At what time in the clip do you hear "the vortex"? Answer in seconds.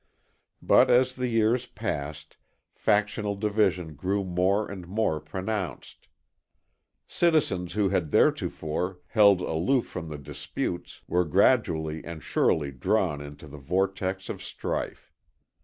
13.47-14.27